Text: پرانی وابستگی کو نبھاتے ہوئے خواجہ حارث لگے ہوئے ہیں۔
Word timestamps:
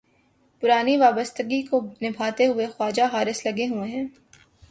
پرانی 0.63 0.97
وابستگی 0.97 1.61
کو 1.61 1.81
نبھاتے 2.01 2.45
ہوئے 2.45 2.67
خواجہ 2.67 3.03
حارث 3.13 3.45
لگے 3.45 3.67
ہوئے 3.67 3.89
ہیں۔ 3.89 4.05